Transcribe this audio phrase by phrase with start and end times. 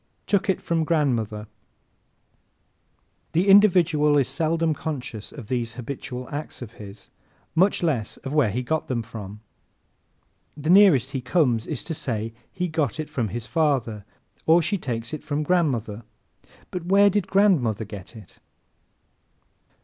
[0.25, 1.45] "Took It" From Grandmother¶
[3.33, 7.09] The individual is seldom conscious of these habitual acts of his,
[7.53, 9.03] much less of where he got them.
[10.57, 14.03] The nearest he comes is to say he "got it from his father"
[14.47, 16.01] or "she takes it from grandmother."
[16.71, 18.39] But where did grandmother get it?